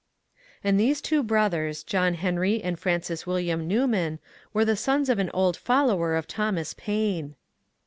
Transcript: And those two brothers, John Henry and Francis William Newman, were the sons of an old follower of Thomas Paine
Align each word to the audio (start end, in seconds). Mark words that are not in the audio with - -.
And 0.63 0.79
those 0.79 0.99
two 0.99 1.21
brothers, 1.21 1.83
John 1.83 2.15
Henry 2.15 2.59
and 2.63 2.79
Francis 2.79 3.27
William 3.27 3.67
Newman, 3.67 4.17
were 4.51 4.65
the 4.65 4.75
sons 4.75 5.09
of 5.09 5.19
an 5.19 5.29
old 5.31 5.55
follower 5.55 6.15
of 6.15 6.25
Thomas 6.27 6.73
Paine 6.73 7.35